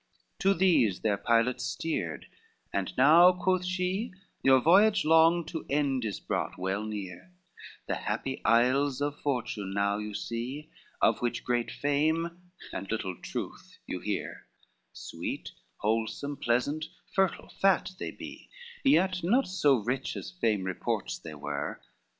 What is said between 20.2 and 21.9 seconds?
fame reports they were."